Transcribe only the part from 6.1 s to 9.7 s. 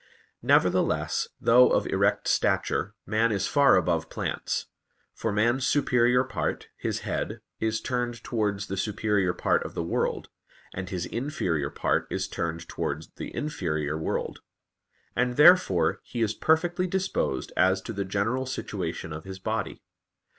part, his head, is turned towards the superior part